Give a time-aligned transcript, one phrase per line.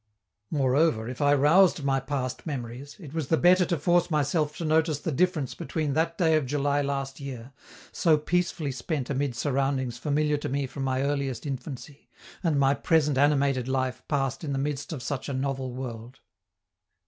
[0.49, 4.65] Moreover, if I roused my past memories, it was the better to force myself to
[4.65, 7.51] notice the difference between that day of July last year,
[7.91, 12.09] so peacefully spent amid surroundings familiar to me from my earliest infancy,
[12.41, 16.19] and my present animated life passed in the midst of such a novel world.